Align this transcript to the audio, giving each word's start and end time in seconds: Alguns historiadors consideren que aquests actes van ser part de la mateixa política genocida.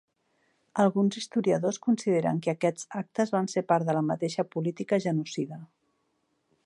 Alguns 0.83 1.17
historiadors 1.19 1.79
consideren 1.83 2.39
que 2.45 2.53
aquests 2.55 2.87
actes 3.01 3.35
van 3.37 3.51
ser 3.55 3.63
part 3.73 3.91
de 3.91 3.95
la 3.99 4.05
mateixa 4.09 4.47
política 4.57 5.01
genocida. 5.09 5.61